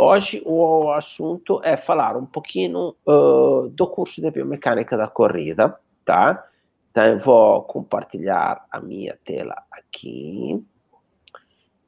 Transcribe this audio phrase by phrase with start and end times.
[0.00, 6.44] hoje o assunto é falar um pouquinho uh, do curso de biomecânica da corrida, tá?
[6.90, 10.64] Então eu vou compartilhar a minha tela aqui,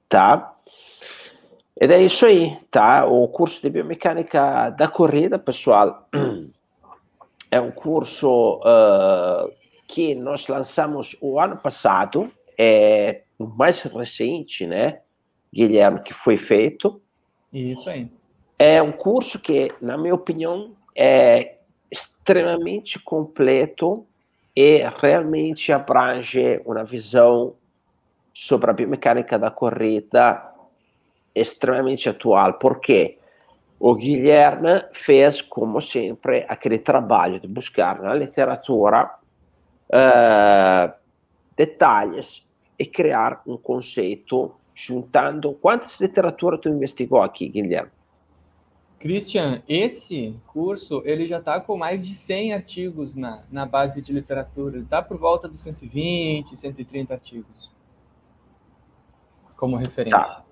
[0.08, 0.52] tá?
[1.80, 3.06] Ed é isso aí, tá?
[3.06, 6.08] O curso de biomecânica da corrida, pessoal,
[7.50, 9.50] é um curso uh,
[9.88, 15.00] que nós lançamos o ano passado, é o mais recente, né,
[15.52, 17.02] Guilherme, que foi feito.
[17.52, 18.08] Isso aí.
[18.58, 21.56] É um curso que, na minha opinião, é
[21.90, 24.06] extremamente completo
[24.54, 27.54] e realmente abrange uma visão
[28.32, 30.50] sobre a biomecânica da corrida
[31.34, 33.18] extremamente atual, porque
[33.78, 39.14] o Guilherme fez, como sempre, aquele trabalho de buscar na literatura
[39.88, 40.92] uh,
[41.56, 42.46] detalhes
[42.78, 45.52] e criar um conceito juntando.
[45.54, 47.90] Quantas literaturas tu investigou aqui, Guilherme?
[48.98, 54.12] Christian, esse curso ele já está com mais de 100 artigos na, na base de
[54.12, 54.78] literatura.
[54.78, 57.70] Está por volta dos 120, 130 artigos
[59.62, 60.18] como referência.
[60.18, 60.44] Tá.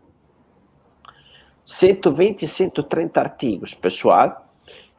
[1.64, 4.48] 120, 130 artigos, pessoal.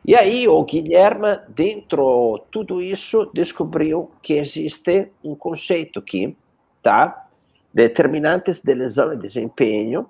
[0.05, 6.35] E aí o Guilherme, dentro de tudo isso, descobriu que existe um conceito aqui,
[6.83, 7.29] tá?
[7.73, 10.09] Determinantes de lesão e desempenho,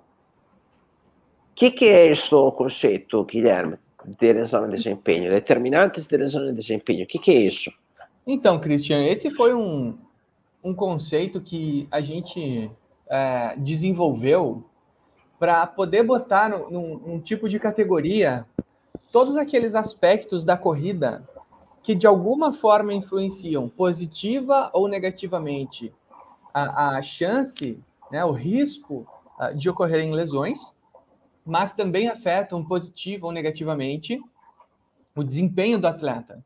[1.62, 5.30] que, que é este conceito, Guilherme, de lesão e desempenho?
[5.30, 7.72] Determinantes de lesão e desempenho, o que, que é isso?
[8.26, 9.95] Então, Cristian, esse foi um,
[10.64, 12.72] um conceito que a gente
[13.08, 14.64] é, desenvolveu
[15.38, 18.44] para poder botar num, num tipo de categoria
[19.12, 21.28] todos aqueles aspectos da corrida
[21.84, 25.94] que de alguma forma influenciam positiva ou negativamente
[26.54, 27.80] a, a chance,
[28.12, 29.08] né, o risco
[29.40, 30.76] uh, de ocorrerem lesões
[31.46, 34.22] mas também afetam positivo ou negativamente
[35.16, 36.44] o desempenho do atleta,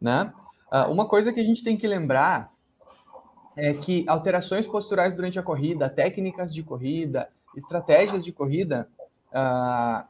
[0.00, 0.32] né?
[0.72, 2.52] Uh, uma coisa que a gente tem que lembrar
[3.56, 8.88] é que alterações posturais durante a corrida, técnicas de corrida, estratégias de corrida,
[9.32, 10.06] uh,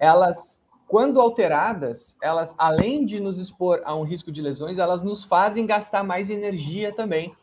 [0.00, 5.22] elas, quando alteradas, elas, além de nos expor a um risco de lesões, elas nos
[5.22, 7.34] fazem gastar mais energia também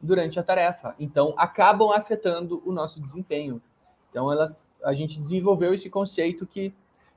[0.00, 0.94] durante a tarefa.
[0.98, 3.60] Então, acabam afetando o nosso desempenho.
[4.10, 6.72] Então, elas, a gente desenvolveu esse conceito que,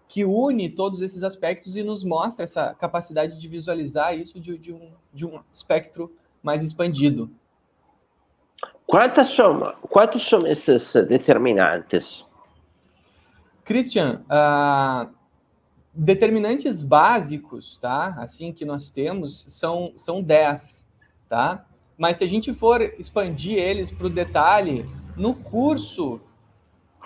[0.08, 4.74] que une todos esses aspectos e nos mostra essa capacidade de visualizar isso de, de,
[4.74, 6.12] um, de um espectro
[6.44, 7.30] mais expandido.
[8.86, 12.25] Quantas são, quantos são esses determinantes?
[13.63, 15.09] Christian, uh,
[15.94, 18.16] determinantes básicos, tá?
[18.18, 20.86] Assim que nós temos são são 10,
[21.30, 21.66] tá?
[22.01, 26.19] Mas se a gente for expandir eles para o detalhe, no curso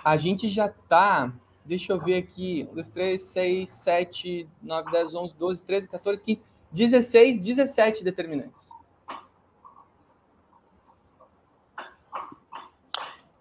[0.01, 1.33] a gente já está,
[1.66, 6.44] deixa eu ver aqui, 2, 3, 6, 7, 9, 10, 11, 12, 13, 14, 15,
[6.72, 8.69] 16, 17 determinantes.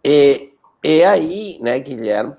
[0.03, 0.50] E,
[0.82, 2.34] e aí, né, Guilherme,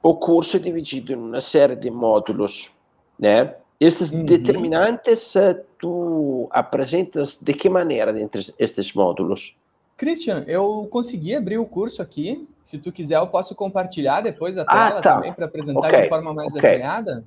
[0.00, 2.70] o curso é dividido em uma série de módulos,
[3.18, 3.56] né?
[3.80, 4.24] Esses uhum.
[4.24, 9.56] determinantes eh, tu apresentas de que maneira dentro destes módulos?
[9.96, 12.48] Christian, eu consegui abrir o curso aqui.
[12.62, 15.14] Se tu quiser, eu posso compartilhar depois a ah, tela ah, tá.
[15.16, 16.02] também para apresentar okay.
[16.02, 16.62] de forma mais okay.
[16.62, 17.24] detalhada.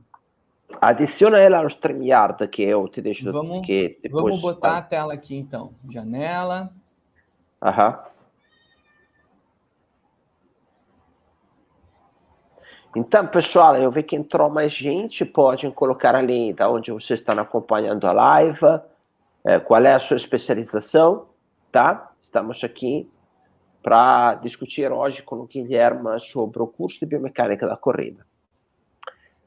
[0.82, 4.12] Adiciona ela ao StreamYard que eu te deixo vamos, depois...
[4.12, 5.72] Vamos botar a tela aqui então.
[5.90, 6.72] Janela.
[7.62, 8.00] Aham.
[12.96, 15.26] Então, pessoal, eu vi que entrou mais gente.
[15.26, 18.82] Podem colocar ali da onde vocês estão acompanhando a live.
[19.44, 21.28] É, qual é a sua especialização?
[21.76, 22.14] tá?
[22.18, 23.12] Estamos aqui
[23.84, 28.26] para discutir hoje com o Guilherme sobre o curso de biomecânica da corrida.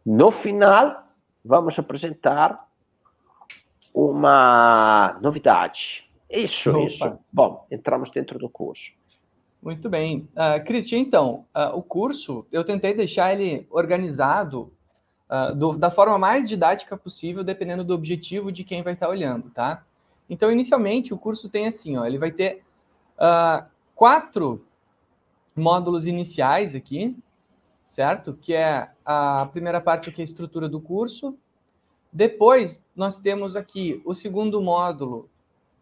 [0.04, 1.04] No final,
[1.42, 2.68] vamos apresentar
[3.94, 6.06] uma novidade.
[6.28, 6.80] Isso, Opa.
[6.80, 7.18] isso.
[7.32, 8.92] Bom, entramos dentro do curso.
[9.60, 10.28] Muito bem.
[10.34, 14.72] Uh, Cristian, então, uh, o curso, eu tentei deixar ele organizado
[15.28, 19.50] uh, do, da forma mais didática possível, dependendo do objetivo de quem vai estar olhando,
[19.50, 19.84] tá?
[20.30, 22.62] Então, inicialmente, o curso tem assim, ó, ele vai ter
[23.16, 24.64] uh, quatro
[25.56, 27.16] módulos iniciais aqui,
[27.86, 28.34] certo?
[28.34, 31.36] Que é a primeira parte que é a estrutura do curso.
[32.12, 35.28] Depois, nós temos aqui o segundo módulo,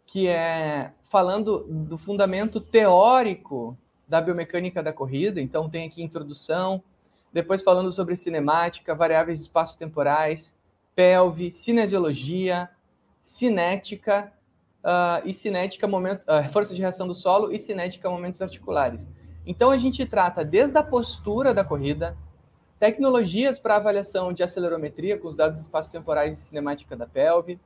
[0.06, 3.76] que é falando do fundamento teórico
[4.06, 5.40] da biomecânica da corrida.
[5.40, 6.82] Então, tem aqui introdução,
[7.32, 10.58] depois falando sobre cinemática, variáveis espaço-temporais,
[10.94, 12.70] pelve, cinesiologia,
[13.22, 14.32] cinética
[14.84, 19.08] uh, e cinética, momento, uh, força de reação do solo e cinética, momentos articulares.
[19.44, 22.16] Então, a gente trata desde a postura da corrida,
[22.78, 27.58] tecnologias para avaliação de acelerometria com os dados espaço-temporais e cinemática da pelve,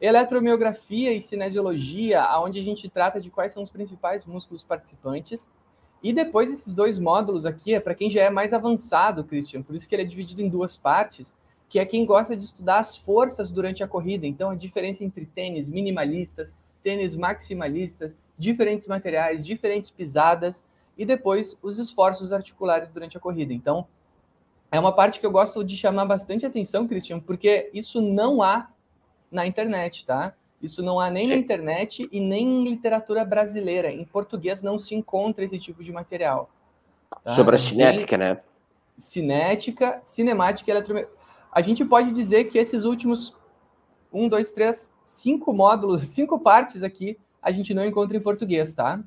[0.00, 5.48] eletromiografia e cinesiologia, onde a gente trata de quais são os principais músculos participantes,
[6.02, 9.74] e depois esses dois módulos aqui é para quem já é mais avançado, Christian, por
[9.74, 11.34] isso que ele é dividido em duas partes,
[11.68, 14.26] que é quem gosta de estudar as forças durante a corrida.
[14.26, 20.64] Então, a diferença entre tênis minimalistas, tênis maximalistas, diferentes materiais, diferentes pisadas,
[20.96, 23.52] e depois os esforços articulares durante a corrida.
[23.52, 23.86] Então,
[24.70, 28.68] é uma parte que eu gosto de chamar bastante atenção, Christian, porque isso não há
[29.34, 30.32] na internet, tá?
[30.62, 31.30] Isso não há nem Sim.
[31.30, 33.92] na internet e nem em literatura brasileira.
[33.92, 36.48] Em português não se encontra esse tipo de material.
[37.22, 37.34] Tá?
[37.34, 38.38] Sobre a cinética, né?
[38.96, 41.24] Cinética, cinemática e eletromecânica.
[41.52, 43.36] A gente pode dizer que esses últimos
[44.12, 49.02] um, dois, três, cinco módulos, cinco partes aqui, a gente não encontra em português, tá?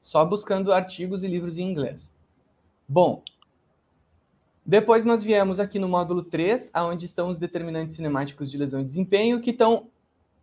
[0.00, 2.14] Só buscando artigos e livros em inglês.
[2.88, 3.22] Bom,
[4.64, 8.84] depois nós viemos aqui no módulo 3, onde estão os determinantes cinemáticos de lesão e
[8.84, 9.88] desempenho, que estão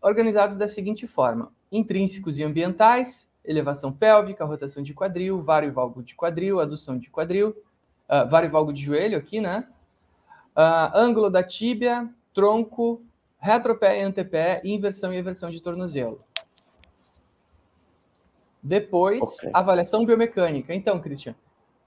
[0.02, 6.04] organizados da seguinte forma: intrínsecos e ambientais, elevação pélvica, rotação de quadril, vário e valgo
[6.04, 7.50] de quadril, adução de quadril,
[8.10, 9.68] uh, vário e valgo de joelho aqui, né?
[10.56, 13.02] Uh, ângulo da tíbia, tronco,
[13.40, 16.18] retropé e antepé, inversão e eversão de tornozelo.
[18.62, 19.52] Depois, okay.
[19.54, 20.74] avaliação biomecânica.
[20.74, 21.36] Então, Christian,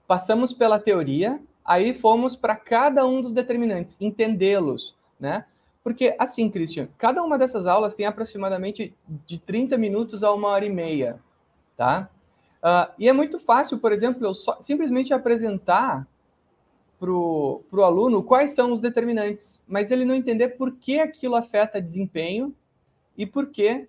[0.07, 1.39] passamos pela teoria,
[1.71, 5.45] Aí fomos para cada um dos determinantes, entendê-los, né?
[5.81, 8.93] Porque, assim, Christian, cada uma dessas aulas tem aproximadamente
[9.25, 11.17] de 30 minutos a uma hora e meia,
[11.77, 12.09] tá?
[12.61, 16.05] Uh, e é muito fácil, por exemplo, eu só, simplesmente apresentar
[16.99, 21.81] para o aluno quais são os determinantes, mas ele não entender por que aquilo afeta
[21.81, 22.53] desempenho
[23.17, 23.87] e por que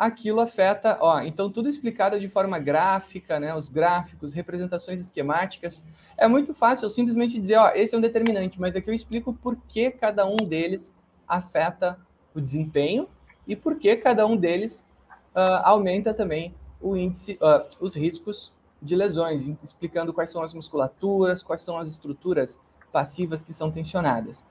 [0.00, 5.84] aquilo afeta, ó, então tudo explicado de forma gráfica, né, os gráficos, representações esquemáticas.
[6.16, 9.34] É muito fácil eu simplesmente dizer, ó, esse é um determinante, mas aqui eu explico
[9.34, 10.94] por que cada um deles
[11.28, 11.98] afeta
[12.34, 13.10] o desempenho
[13.46, 14.88] e por que cada um deles
[15.36, 21.42] uh, aumenta também o índice, uh, os riscos de lesões, explicando quais são as musculaturas,
[21.42, 22.58] quais são as estruturas
[22.90, 24.42] passivas que são tensionadas.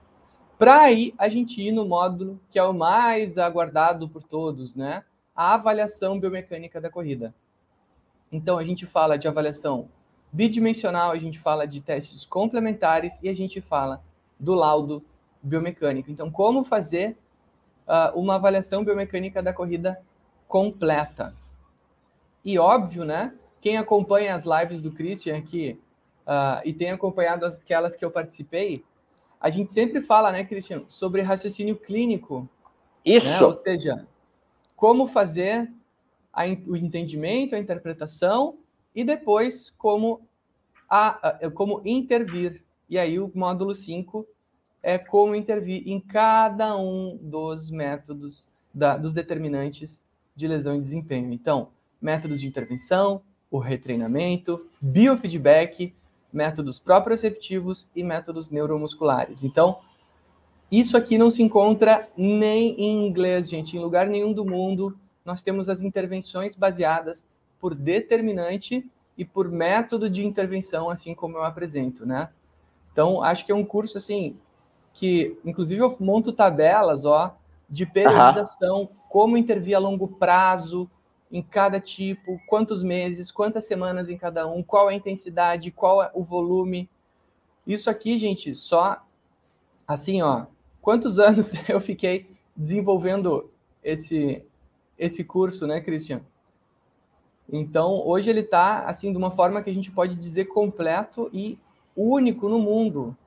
[0.60, 5.04] Para aí a gente ir no módulo que é o mais aguardado por todos, né?
[5.40, 7.34] A avaliação biomecânica da corrida.
[8.30, 9.88] Então, a gente fala de avaliação
[10.34, 14.04] bidimensional, a gente fala de testes complementares e a gente fala
[14.38, 15.02] do laudo
[15.42, 16.12] biomecânico.
[16.12, 17.16] Então, como fazer
[17.88, 20.02] uh, uma avaliação biomecânica da corrida
[20.46, 21.34] completa.
[22.44, 23.34] E óbvio, né?
[23.62, 25.80] Quem acompanha as lives do Christian aqui
[26.28, 28.84] uh, e tem acompanhado aquelas que eu participei,
[29.40, 32.46] a gente sempre fala, né, Christian, sobre raciocínio clínico.
[33.06, 33.40] Isso.
[33.40, 33.46] Né?
[33.46, 34.06] Ou seja,
[34.80, 35.70] como fazer
[36.32, 38.60] a, o entendimento, a interpretação
[38.96, 40.22] e depois como,
[40.90, 42.64] a, a, como intervir.
[42.90, 44.26] E aí o módulo 5
[44.82, 50.02] é como intervir em cada um dos métodos, da, dos determinantes
[50.34, 51.34] de lesão e desempenho.
[51.34, 51.68] Então,
[52.02, 53.22] métodos de intervenção,
[53.52, 55.94] o retreinamento, biofeedback,
[56.32, 59.44] métodos proprioceptivos e métodos neuromusculares.
[59.44, 59.82] Então,
[60.72, 63.76] isso aqui não se encontra nem em inglês, gente.
[63.76, 67.26] Em lugar nenhum do mundo nós temos as intervenções baseadas
[67.60, 72.30] por determinante e por método de intervenção, assim como eu apresento, né?
[72.92, 74.38] Então, acho que é um curso assim
[74.94, 77.36] que, inclusive, eu monto tabelas, ó,
[77.70, 78.88] de periodização, uhum.
[79.08, 80.90] como intervir a longo prazo
[81.32, 86.10] em cada tipo, quantos meses, quantas semanas em cada um, qual a intensidade, qual é
[86.14, 86.90] o volume.
[87.68, 89.04] Isso aqui, gente, só
[89.88, 90.46] assim, ó,
[90.82, 93.50] quantos anos eu fiquei desenvolvendo
[93.84, 94.44] esse,
[94.98, 96.22] esse curso, né, Christian?
[97.52, 101.58] Então, hoje ele está, assim, de uma forma que a gente pode dizer completo e
[101.96, 103.18] único no mundo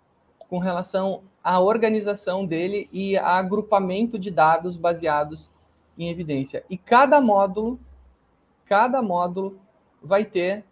[0.49, 5.50] com relação à organização dele e a agrupamento de dados baseados
[5.99, 6.64] em evidência.
[6.71, 7.80] E cada módulo,
[8.64, 9.59] cada módulo
[10.02, 10.64] vai ter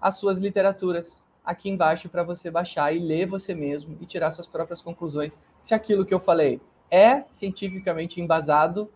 [0.00, 4.46] as suas literaturas, aqui embaixo para você baixar e ler você mesmo e tirar suas
[4.46, 8.90] próprias conclusões se aquilo que eu falei é cientificamente embasado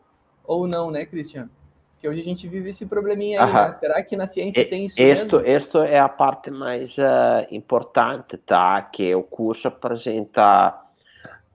[0.44, 1.48] ou não, né, Christian?
[1.92, 3.70] Porque hoje a gente vive esse probleminha aí, né?
[3.72, 5.56] Será que na ciência e, tem isso isto, mesmo?
[5.56, 8.82] Isto é a parte mais uh, importante, tá?
[8.82, 10.78] Que o curso apresenta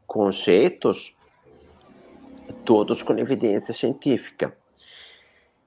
[0.07, 1.15] conceitos
[2.65, 4.55] todos com evidência científica.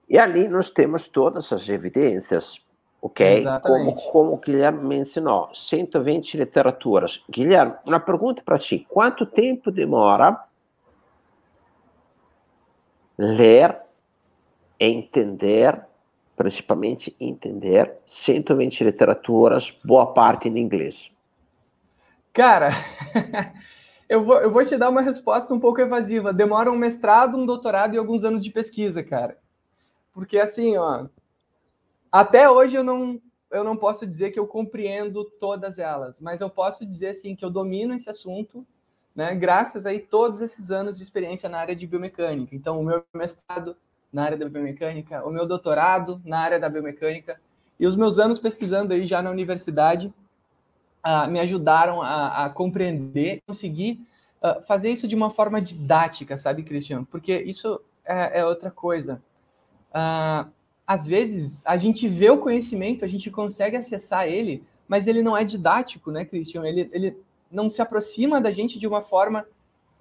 [0.09, 2.61] E ali nós temos todas as evidências
[3.03, 3.45] ok?
[3.63, 7.23] Como, como o Guilherme me ensinou, 120 literaturas.
[7.29, 10.45] Guilherme, uma pergunta para ti: quanto tempo demora
[13.19, 13.77] ler,
[14.79, 15.85] entender,
[16.37, 21.11] principalmente entender 120 literaturas, boa parte em inglês?
[22.33, 22.71] Cara,
[24.09, 26.33] eu vou, eu vou te dar uma resposta um pouco evasiva.
[26.33, 29.37] Demora um mestrado, um doutorado e alguns anos de pesquisa, cara.
[30.15, 31.07] Porque assim, ó,
[32.13, 33.19] até hoje eu não,
[33.51, 37.45] eu não posso dizer que eu compreendo todas elas, mas eu posso dizer assim que
[37.45, 38.67] eu domino esse assunto,
[39.17, 42.55] né, graças aí todos esses anos de experiência na área de biomecânica.
[42.55, 43.77] Então, o meu mestrado
[44.13, 47.41] na área da biomecânica, o meu doutorado na área da biomecânica
[47.81, 50.13] e os meus anos pesquisando aí já na universidade
[51.05, 54.07] uh, me ajudaram a, a compreender, conseguir
[54.43, 57.07] uh, fazer isso de uma forma didática, sabe, Cristiano?
[57.11, 59.23] Porque isso é, é outra coisa.
[59.91, 60.51] Uh,
[60.87, 65.37] às vezes a gente vê o conhecimento, a gente consegue acessar ele, mas ele não
[65.37, 66.65] é didático, né, Christian?
[66.65, 67.17] Ele, ele
[67.51, 69.47] não se aproxima da gente de uma forma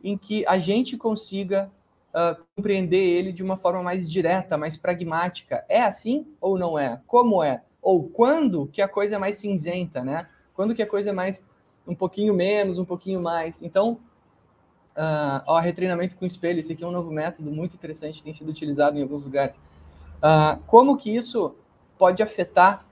[0.04, 1.72] em que a gente consiga
[2.12, 5.64] uh, compreender ele de uma forma mais direta, mais pragmática.
[5.70, 7.02] É assim ou não é?
[7.08, 7.62] Como é?
[7.82, 10.28] Ou quando que a coisa é mais cinzenta, né?
[10.54, 11.46] Quando que a coisa é mais
[11.88, 13.62] um pouquinho menos, um pouquinho mais.
[13.62, 14.00] Então,
[14.96, 18.50] uh, ó, retreinamento com espelho, esse aqui é um novo método muito interessante, tem sido
[18.50, 19.60] utilizado em alguns lugares.
[20.22, 21.56] Uh, como que isso
[21.98, 22.86] pode afetar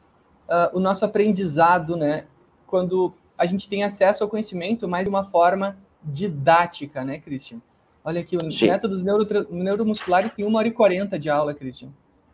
[0.48, 2.26] uh, o nosso aprendizado, né?
[2.66, 7.60] Quando a gente tem acesso ao conhecimento, mas de uma forma didática, né, Christian?
[8.04, 8.68] Olha aqui, o Sim.
[8.68, 11.90] métodos neuro, neuromusculares tem uma hora e quarenta de aula, Christian.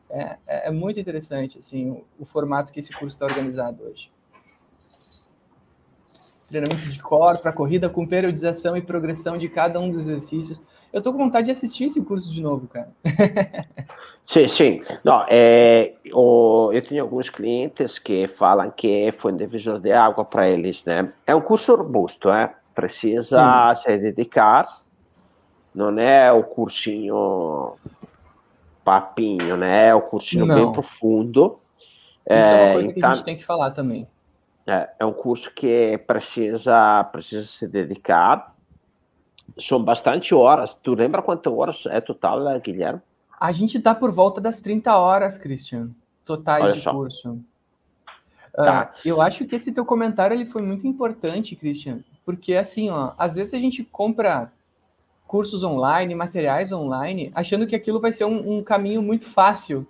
[0.09, 4.09] É, é, é, muito interessante, assim, o, o formato que esse curso está organizado hoje.
[6.47, 10.61] Treinamento de core para corrida com periodização e progressão de cada um dos exercícios.
[10.93, 12.89] Eu tô com vontade de assistir esse curso de novo, cara.
[14.25, 14.81] Sim, sim.
[15.03, 20.25] Não, é, o, eu tenho alguns clientes que falam que foi um divisor de água
[20.25, 21.13] para eles, né?
[21.27, 22.51] É um curso robusto, é?
[22.73, 23.83] Precisa sim.
[23.83, 24.81] se dedicar.
[25.75, 27.73] Não é o cursinho
[28.83, 29.89] papinho, né?
[29.89, 30.55] É o cursinho Não.
[30.55, 31.59] bem profundo.
[32.27, 34.07] Isso é, é uma coisa então, que a então gente tem que falar também.
[34.67, 38.55] É, é um curso que precisa, precisa se dedicar.
[39.59, 40.75] São bastante horas.
[40.75, 43.01] Tu lembra quantas horas é total, Guilherme?
[43.39, 45.89] A gente está por volta das 30 horas, Christian,
[46.25, 46.91] totais Olha de só.
[46.91, 47.39] curso.
[48.55, 48.93] Tá.
[48.95, 53.11] Uh, eu acho que esse teu comentário ele foi muito importante, Christian, porque assim, ó,
[53.17, 54.51] às vezes a gente compra
[55.27, 59.85] cursos online, materiais online, achando que aquilo vai ser um, um caminho muito fácil,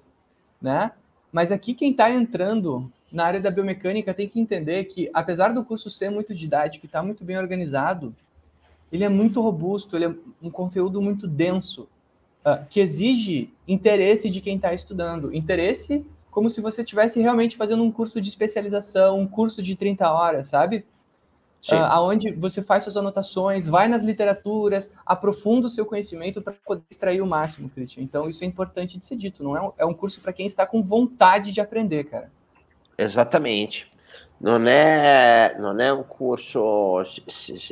[0.59, 0.91] né?
[1.31, 5.63] Mas aqui quem está entrando na área da biomecânica tem que entender que, apesar do
[5.63, 8.13] curso ser muito didático e estar tá muito bem organizado,
[8.91, 11.87] ele é muito robusto, ele é um conteúdo muito denso
[12.45, 15.33] uh, que exige interesse de quem está estudando.
[15.33, 20.11] Interesse como se você estivesse realmente fazendo um curso de especialização, um curso de 30
[20.11, 20.85] horas, sabe?
[21.71, 26.83] Uh, aonde você faz suas anotações, vai nas literaturas, aprofunda o seu conhecimento para poder
[26.91, 28.03] extrair o máximo, Christian.
[28.03, 29.43] Então, isso é importante de ser dito.
[29.43, 32.29] Não é um, é um curso para quem está com vontade de aprender, cara.
[32.97, 33.89] Exatamente.
[34.39, 37.01] Não é, não é um curso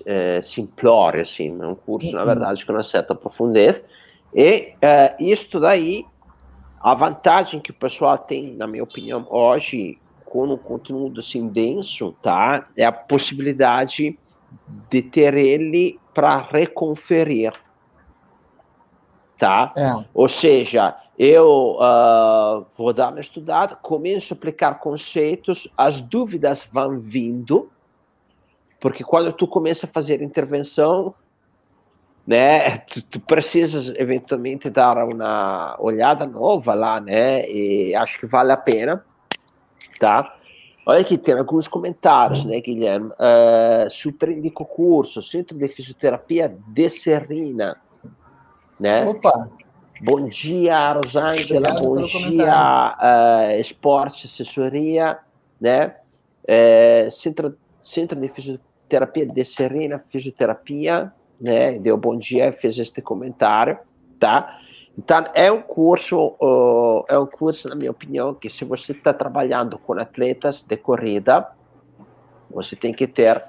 [0.06, 3.86] é, simplório, assim, é um curso, na verdade, com uma certa profundez
[4.34, 6.06] e uh, isto daí,
[6.82, 12.16] a vantagem que o pessoal tem, na minha opinião, hoje, com um conteúdo assim denso,
[12.22, 12.64] tá?
[12.76, 14.18] É a possibilidade
[14.90, 17.54] de ter ele para reconferir,
[19.38, 19.72] tá?
[19.76, 20.04] É.
[20.14, 27.00] Ou seja, eu uh, vou dar uma estudada, começo a aplicar conceitos, as dúvidas vão
[27.00, 27.72] vindo,
[28.78, 31.16] porque quando tu começa a fazer intervenção,
[32.28, 32.80] né?
[32.80, 37.50] Tu, tu, precisas eventualmente dar uma olhada nova lá, né?
[37.50, 39.06] E acho que vale a pena,
[40.02, 40.36] tá?
[40.86, 43.12] Olha aqui, tem alguns comentários, né, Guilherme?
[43.12, 47.78] Uh, super indico curso, Centro de Fisioterapia de Serrina,
[48.78, 49.06] né?
[49.06, 49.63] Opa!
[50.02, 55.20] Bom dia, Rosângela, bom dia, uh, Esporte Assessoria,
[55.62, 55.96] né?
[56.44, 61.78] Uh, Centro, Centro de Fisioterapia de Serrina, Fisioterapia, né?
[61.78, 63.78] Deu bom dia, fez este comentário,
[64.20, 64.60] tá?
[64.98, 69.14] Então, é um curso, uh, é um curso, na minha opinião, que se você está
[69.14, 71.48] trabalhando com atletas de corrida,
[72.50, 73.44] você tem que ter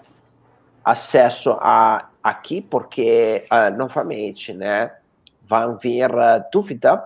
[0.84, 4.90] acesso a aqui, porque, uh, novamente, né,
[5.48, 7.02] vão vir uh, dúvida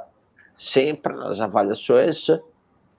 [0.57, 2.27] sempre nas avaliações,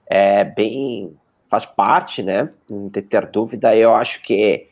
[0.06, 1.14] é bem,
[1.48, 4.70] faz parte, né, de ter dúvida, eu acho que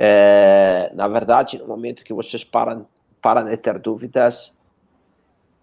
[0.00, 2.86] é, na verdade, no momento que vocês param,
[3.20, 4.54] param de ter dúvidas,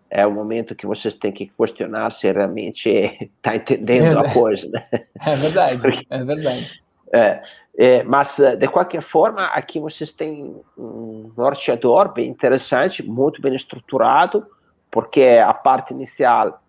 [0.09, 4.69] é o momento que vocês têm que questionar se realmente está entendendo é, a coisa.
[4.69, 4.85] Né?
[5.25, 6.81] É verdade, Porque, é verdade.
[7.13, 7.43] É,
[7.77, 14.45] é, mas, de qualquer forma, aqui vocês têm um norteador bem interessante, muito bem estruturado,
[14.89, 16.61] porque a parte inicial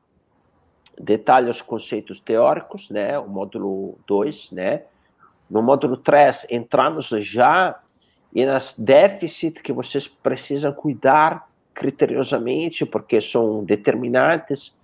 [0.98, 4.82] detalha os conceitos teóricos, né, o módulo 2, né,
[5.48, 7.78] no módulo 3, entramos já
[8.34, 14.75] e nas déficits que vocês precisam cuidar criteriosamente, porque são determinantes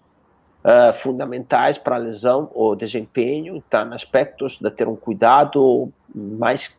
[0.65, 6.71] uh, fundamentais para a lesão ou desempenho, então aspectos de ter um cuidado mais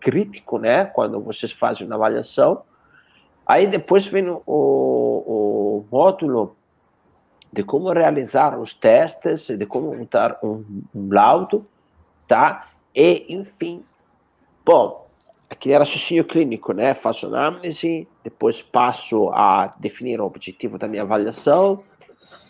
[0.00, 2.62] crítico, né, quando vocês fazem uma avaliação.
[3.46, 6.56] Aí depois vem o, o módulo
[7.52, 10.64] de como realizar os testes, de como montar um,
[10.94, 11.64] um laudo,
[12.28, 12.68] tá?
[12.94, 13.82] E, enfim,
[14.64, 15.06] bom,
[15.48, 16.92] aquele raciocínio clínico, né?
[16.92, 21.82] Faço análise, depois passo a definir o objetivo da minha avaliação,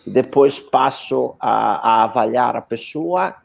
[0.07, 3.37] depois passo a, a avaliar a pessoa,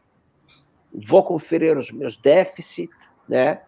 [0.94, 2.96] vou conferir os meus déficits,
[3.28, 3.62] né?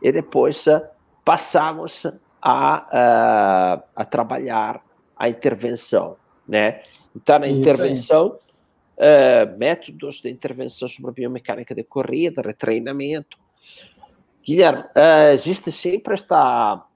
[0.00, 0.82] E depois uh,
[1.24, 2.06] passamos
[2.40, 4.80] a, uh, a trabalhar
[5.16, 6.82] a intervenção, né?
[7.14, 8.38] Então, na intervenção,
[8.98, 13.38] uh, métodos de intervenção sobre a biomecânica de corrida, retreinamento.
[14.44, 14.84] Guilherme,
[15.34, 16.86] existe sempre esta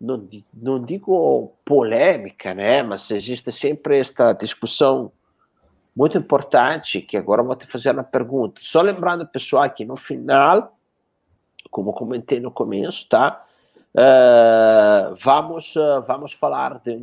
[0.00, 2.82] não, não digo polêmica, né?
[2.82, 5.10] Mas existe sempre esta discussão
[5.96, 8.60] muito importante que agora vou te fazer uma pergunta.
[8.62, 10.76] Só lembrando, pessoal, que no final,
[11.70, 13.42] como comentei no começo, tá?
[13.94, 16.96] Uh, vamos, uh, vamos falar de,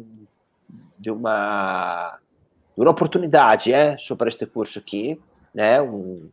[1.00, 2.19] de, uma,
[2.75, 5.19] de uma oportunidade é, sobre este curso aqui,
[5.55, 5.81] né?
[5.81, 6.29] Um,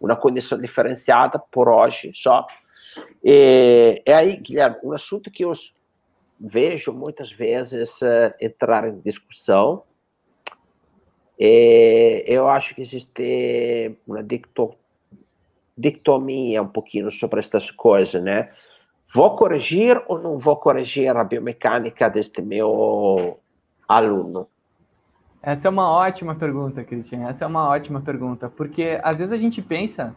[0.00, 2.46] uma condição diferenciada por hoje só.
[3.22, 5.52] E, e aí, Guilherme, um assunto que eu
[6.38, 9.84] vejo muitas vezes uh, entrar em discussão,
[11.38, 14.22] e eu acho que existe uma
[15.76, 18.52] dictomia um pouquinho sobre estas coisas, né?
[19.12, 23.38] Vou corrigir ou não vou corrigir a biomecânica deste meu
[23.88, 24.48] aluno?
[25.42, 27.28] Essa é uma ótima pergunta, Cristian.
[27.28, 30.16] Essa é uma ótima pergunta, porque às vezes a gente pensa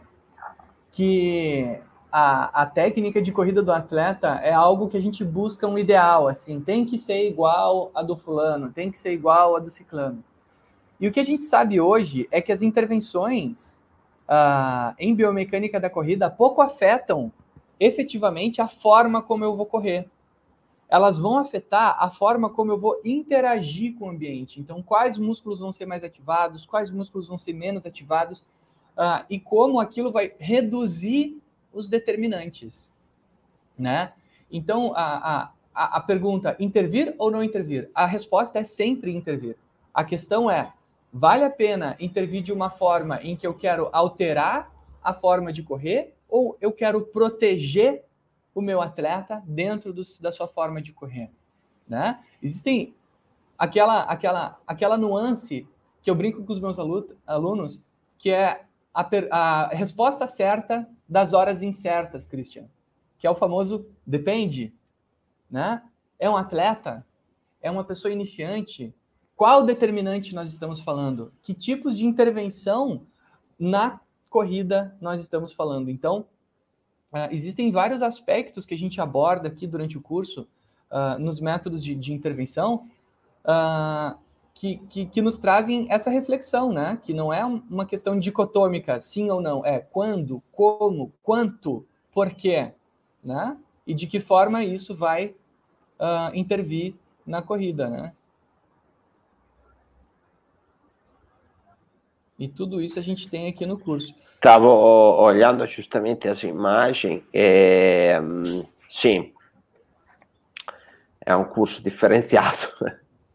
[0.92, 1.78] que
[2.10, 6.28] a, a técnica de corrida do atleta é algo que a gente busca um ideal,
[6.28, 10.22] assim, tem que ser igual a do fulano, tem que ser igual a do ciclano.
[10.98, 13.82] E o que a gente sabe hoje é que as intervenções
[14.28, 17.30] uh, em biomecânica da corrida pouco afetam
[17.78, 20.08] efetivamente a forma como eu vou correr.
[20.88, 24.60] Elas vão afetar a forma como eu vou interagir com o ambiente.
[24.60, 28.40] Então, quais músculos vão ser mais ativados, quais músculos vão ser menos ativados,
[28.96, 31.42] uh, e como aquilo vai reduzir
[31.76, 32.90] os determinantes,
[33.78, 34.12] né?
[34.50, 37.90] Então, a, a, a pergunta, intervir ou não intervir?
[37.94, 39.56] A resposta é sempre intervir.
[39.92, 40.72] A questão é,
[41.12, 45.62] vale a pena intervir de uma forma em que eu quero alterar a forma de
[45.62, 48.04] correr ou eu quero proteger
[48.54, 51.30] o meu atleta dentro do, da sua forma de correr,
[51.86, 52.20] né?
[52.42, 52.94] Existem
[53.58, 55.68] aquela, aquela, aquela nuance
[56.02, 56.78] que eu brinco com os meus
[57.26, 57.84] alunos,
[58.18, 62.64] que é a, a resposta certa das horas incertas, Christian,
[63.18, 64.72] que é o famoso depende,
[65.50, 65.82] né?
[66.18, 67.06] É um atleta?
[67.60, 68.94] É uma pessoa iniciante?
[69.36, 71.32] Qual determinante nós estamos falando?
[71.42, 73.06] Que tipos de intervenção
[73.58, 75.90] na corrida nós estamos falando?
[75.90, 76.26] Então,
[77.12, 80.48] uh, existem vários aspectos que a gente aborda aqui durante o curso,
[80.90, 82.88] uh, nos métodos de, de intervenção,
[83.44, 84.18] uh,
[84.56, 86.98] que, que, que, nos trazem essa reflexão, né?
[87.04, 92.72] Que não é uma questão dicotômica, sim ou não, é quando, como, quanto, por quê,
[93.22, 93.54] né?
[93.86, 95.34] E de que forma isso vai
[96.00, 96.94] uh, intervir
[97.26, 98.14] na corrida, né?
[102.38, 104.14] E tudo isso a gente tem aqui no curso.
[104.36, 108.18] Estava olhando justamente essa imagem, é,
[108.88, 109.34] sim,
[111.20, 112.68] é um curso diferenciado.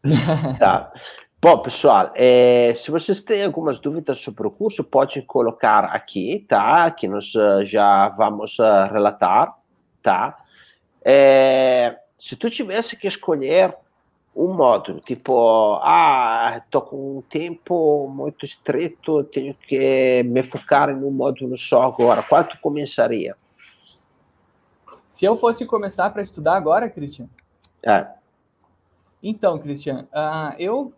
[0.58, 0.92] tá.
[1.40, 6.90] Bom, pessoal, é, se vocês têm algumas dúvidas sobre o curso, podem colocar aqui, tá?
[6.90, 9.56] Que nós uh, já vamos uh, relatar,
[10.02, 10.38] tá?
[11.04, 13.74] É, se tu tivesse que escolher
[14.34, 21.04] um módulo, tipo, ah, tô com um tempo muito estreito, tenho que me focar em
[21.04, 23.36] um módulo só agora, qual tu começaria?
[25.08, 27.26] Se eu fosse começar para estudar agora, Christian?
[27.82, 28.21] É.
[29.22, 30.92] Então, Cristian, uh, eu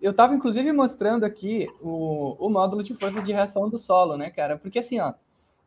[0.00, 4.30] eu estava inclusive mostrando aqui o, o módulo de força de reação do solo, né,
[4.30, 4.56] cara?
[4.56, 5.12] Porque assim, ó,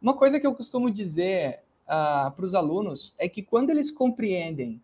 [0.02, 4.82] uma coisa que eu costumo dizer uh, para os alunos é que quando eles compreendem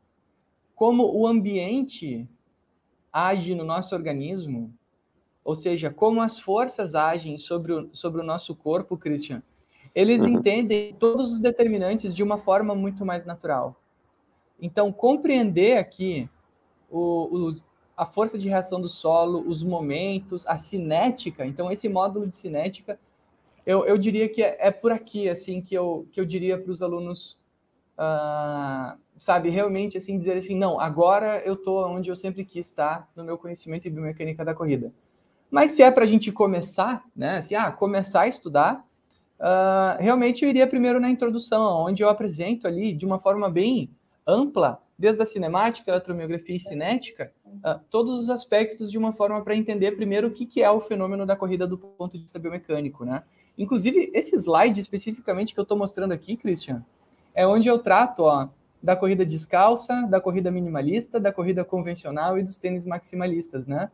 [0.75, 2.29] como o ambiente
[3.11, 4.71] age no nosso organismo,
[5.43, 9.41] ou seja, como as forças agem sobre o, sobre o nosso corpo, Christian,
[9.95, 10.29] eles uhum.
[10.29, 13.75] entendem todos os determinantes de uma forma muito mais natural.
[14.61, 16.29] Então, compreender aqui
[16.89, 17.51] o,
[17.95, 21.45] a força de reação do solo, os momentos, a cinética.
[21.45, 22.99] Então, esse módulo de cinética,
[23.65, 26.71] eu, eu diria que é, é por aqui, assim, que eu, que eu diria para
[26.71, 27.37] os alunos
[27.99, 33.09] uh, sabe, realmente assim dizer assim, não, agora eu estou onde eu sempre quis estar
[33.15, 34.93] no meu conhecimento em biomecânica da corrida.
[35.51, 38.85] Mas se é para a gente começar, né, se ah, começar a estudar,
[39.39, 43.89] uh, realmente eu iria primeiro na introdução, onde eu apresento ali de uma forma bem
[44.25, 49.55] ampla, desde a cinemática, eletromiografia e cinética, uh, todos os aspectos de uma forma para
[49.55, 53.05] entender primeiro o que, que é o fenômeno da corrida do ponto de vista biomecânico,
[53.05, 53.23] né?
[53.57, 56.83] Inclusive, esse slide especificamente que eu estou mostrando aqui, Christian,
[57.33, 58.49] é onde eu trato ó,
[58.83, 63.89] da corrida descalça, da corrida minimalista, da corrida convencional e dos tênis maximalistas, né?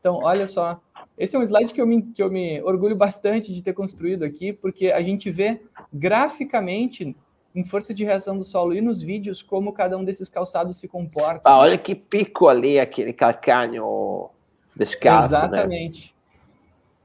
[0.00, 0.82] Então, olha só,
[1.16, 4.22] esse é um slide que eu, me, que eu me orgulho bastante de ter construído
[4.22, 5.62] aqui, porque a gente vê
[5.92, 7.16] graficamente,
[7.54, 10.88] em força de reação do solo e nos vídeos, como cada um desses calçados se
[10.88, 11.42] comporta.
[11.44, 14.30] Ah, olha que pico ali, aquele calcanho
[14.74, 15.28] descalço?
[15.28, 16.14] Exatamente.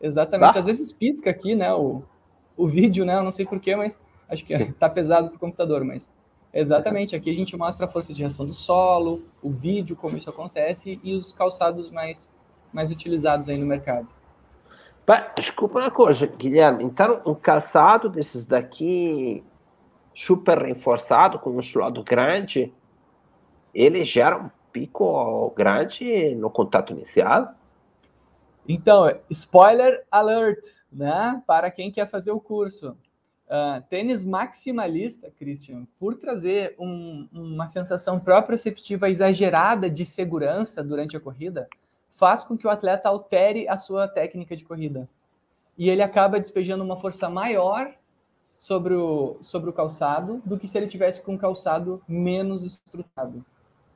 [0.02, 0.08] Né?
[0.08, 0.54] Exatamente.
[0.54, 0.60] Bah.
[0.60, 2.04] Às vezes pisca aqui, né, o,
[2.56, 5.84] o vídeo, né, eu não sei porquê, mas acho que está pesado para o computador,
[5.84, 6.10] mas
[6.54, 10.30] exatamente, aqui a gente mostra a força de reação do solo, o vídeo, como isso
[10.30, 12.32] acontece, e os calçados mais
[12.72, 14.14] mais utilizados aí no mercado.
[15.06, 16.84] Bah, desculpa uma coisa, Guilherme.
[16.84, 19.44] Então, um calçado desses daqui,
[20.18, 22.74] super reforçado, com um solado grande,
[23.72, 27.54] ele gera um pico grande no contato inicial?
[28.68, 31.42] Então, spoiler alert, né?
[31.46, 32.98] Para quem quer fazer o curso.
[33.48, 41.20] Uh, tênis maximalista, Christian, por trazer um, uma sensação proprioceptiva exagerada de segurança durante a
[41.20, 41.70] corrida,
[42.16, 45.08] faz com que o atleta altere a sua técnica de corrida.
[45.78, 47.94] E ele acaba despejando uma força maior
[48.58, 53.46] sobre o, sobre o calçado do que se ele tivesse com um calçado menos estruturado.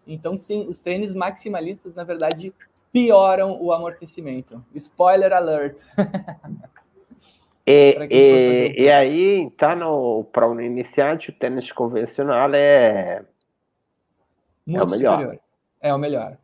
[0.06, 2.54] Então, sim, os tênis maximalistas, na verdade,
[2.91, 4.63] pioram o amortecimento.
[4.76, 5.82] Spoiler alert.
[7.65, 13.24] e, e, e, aí, então, para um iniciante, o tênis convencional é,
[14.65, 15.19] Muito é o melhor.
[15.19, 15.39] Superior.
[15.80, 16.38] É o melhor.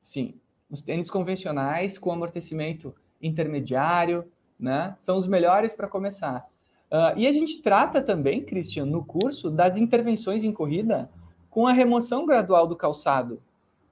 [0.00, 0.34] Sim.
[0.70, 6.46] Os tênis convencionais com amortecimento intermediário, né, são os melhores para começar.
[6.90, 11.10] Uh, e a gente trata também, Christian, no curso, das intervenções em corrida
[11.50, 13.42] com a remoção gradual do calçado,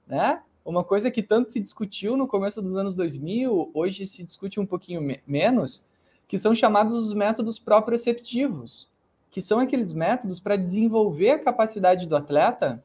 [0.07, 0.41] né?
[0.65, 4.65] Uma coisa que tanto se discutiu no começo dos anos 2000, hoje se discute um
[4.65, 5.85] pouquinho me menos,
[6.27, 8.89] que são chamados os métodos proprioceptivos,
[9.29, 12.83] que são aqueles métodos para desenvolver a capacidade do atleta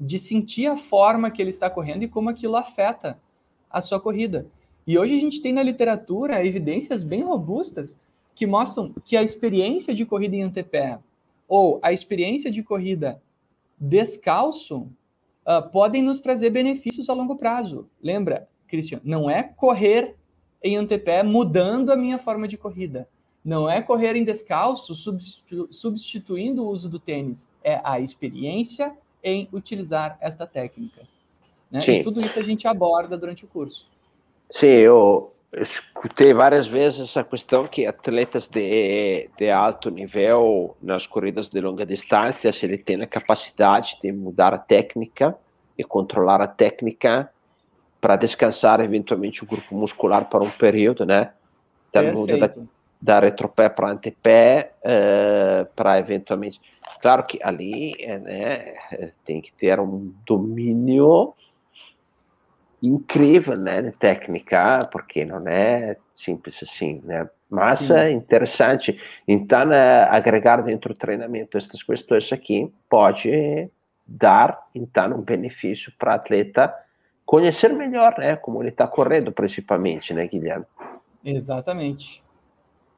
[0.00, 3.18] de sentir a forma que ele está correndo e como aquilo afeta
[3.70, 4.46] a sua corrida.
[4.86, 8.00] E hoje a gente tem na literatura evidências bem robustas
[8.38, 11.00] que mostram que a experiência de corrida em antepé
[11.48, 13.20] ou a experiência de corrida
[13.76, 14.88] descalço
[15.44, 17.88] uh, podem nos trazer benefícios a longo prazo.
[18.00, 20.14] Lembra, Christian, não é correr
[20.62, 23.08] em antepé mudando a minha forma de corrida.
[23.44, 27.52] Não é correr em descalço substitu substituindo o uso do tênis.
[27.64, 31.02] É a experiência em utilizar esta técnica.
[31.72, 31.80] Né?
[31.88, 33.88] E tudo isso a gente aborda durante o curso.
[34.48, 41.48] Sim, eu escutei várias vezes essa questão que atletas de, de alto nível nas corridas
[41.48, 45.36] de longa distância, se ele tem a capacidade de mudar a técnica
[45.76, 47.30] e controlar a técnica
[48.00, 51.32] para descansar eventualmente o grupo muscular para um período, né?
[51.90, 52.54] Então, muda da,
[53.00, 56.60] da retropé para antepé, uh, para eventualmente
[57.00, 58.74] Claro que ali é, né,
[59.24, 61.34] tem que ter um domínio
[62.82, 67.28] incrível né, técnica, porque não é simples assim, né?
[67.50, 67.94] Mas Sim.
[67.94, 69.00] é interessante.
[69.26, 73.70] Então, é, agregar dentro do treinamento essas questões aqui pode
[74.06, 76.74] dar, então, um benefício para o atleta
[77.24, 80.64] conhecer melhor, né, como ele está correndo, principalmente, né, Guilherme?
[81.22, 82.24] Exatamente.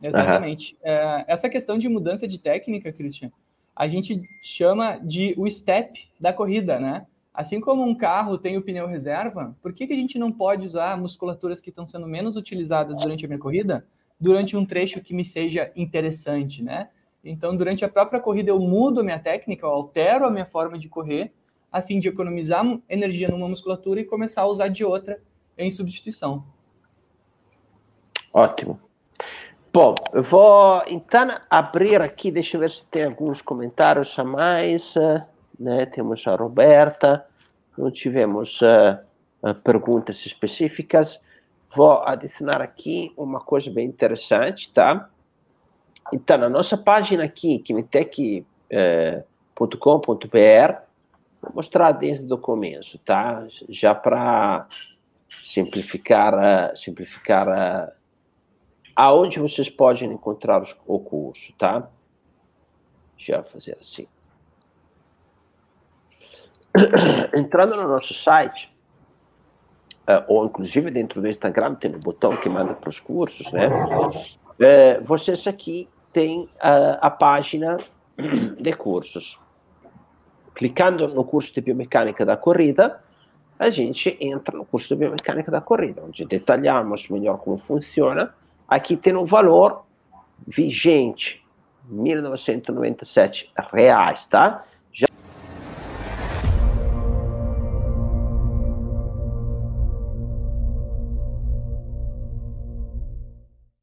[0.00, 0.74] Exatamente.
[0.74, 0.90] Uhum.
[0.90, 3.30] É, essa questão de mudança de técnica, Christian,
[3.74, 7.06] a gente chama de o step da corrida, né?
[7.40, 10.66] Assim como um carro tem o pneu reserva, por que, que a gente não pode
[10.66, 13.86] usar musculaturas que estão sendo menos utilizadas durante a minha corrida,
[14.20, 16.90] durante um trecho que me seja interessante, né?
[17.24, 20.78] Então, durante a própria corrida, eu mudo a minha técnica, eu altero a minha forma
[20.78, 21.32] de correr,
[21.72, 25.18] a fim de economizar energia numa musculatura e começar a usar de outra
[25.56, 26.44] em substituição.
[28.34, 28.78] Ótimo.
[29.72, 34.94] Bom, eu vou então abrir aqui, deixa eu ver se tem alguns comentários a mais.
[35.58, 35.86] Né?
[35.86, 37.26] Temos a Roberta,
[37.80, 41.20] não tivemos uh, perguntas específicas.
[41.74, 45.08] Vou adicionar aqui uma coisa bem interessante, tá?
[46.12, 48.44] Então, na nossa página aqui, kinetec.com.br,
[51.40, 53.44] vou mostrar desde o começo, tá?
[53.68, 54.66] Já para
[55.28, 57.92] simplificar, simplificar
[58.96, 61.88] aonde vocês podem encontrar os, o curso, tá?
[63.16, 64.06] Já fazer assim.
[67.34, 68.72] entrando no nosso site,
[70.08, 73.68] uh, ou inclusive dentro do Instagram, tem um botão que manda para os cursos, né?
[73.68, 77.78] Uh, vocês aqui têm uh, a página
[78.58, 79.38] de cursos.
[80.54, 83.00] Clicando no curso de biomecânica da corrida,
[83.58, 88.34] a gente entra no curso de biomecânica da corrida, onde detalhamos melhor como funciona.
[88.68, 89.84] Aqui tem um valor
[90.46, 91.44] vigente,
[91.90, 94.64] 1.997 reais, tá?